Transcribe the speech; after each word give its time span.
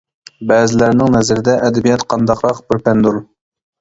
بەزىلەرنىڭ 0.51 1.11
نەزىرىدە 1.15 1.57
ئەدەبىيات 1.67 2.07
قانداقراق 2.15 2.63
بىر 2.71 2.83
پەندۇر. 2.89 3.21